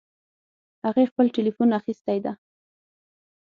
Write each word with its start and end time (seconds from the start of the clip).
هغې 0.85 1.03
خپل 1.11 1.25
ټیلیفون 1.35 1.69
اخیستی 1.79 2.17
ده 2.25 2.33